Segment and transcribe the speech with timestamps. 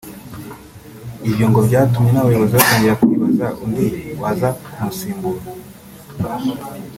[1.27, 3.85] Ibyo ngo byatumye n’abayobozi batangira kwibaza undi
[4.21, 5.41] waza kumusimbura